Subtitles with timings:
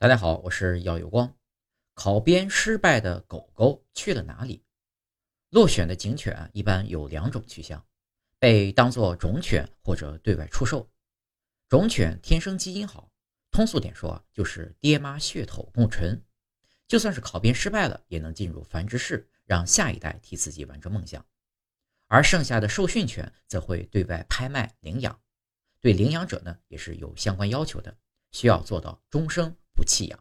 [0.00, 1.36] 大家好，我是耀有光。
[1.92, 4.62] 考编失败的狗狗去了哪里？
[5.50, 7.84] 落选的警犬一般有两种去向：
[8.38, 10.88] 被当作种犬或者对外出售。
[11.68, 13.10] 种犬天生基因好，
[13.50, 16.24] 通俗点说就是爹妈血统共纯，
[16.86, 21.26] 就算是考编失败了，也能进入繁殖室，让下一代替自己完成梦想。
[22.06, 25.20] 而剩下的受训犬则会对外拍卖领养，
[25.80, 27.98] 对领养者呢也是有相关要求的，
[28.30, 29.56] 需要做到终生。
[29.78, 30.18] 不弃养。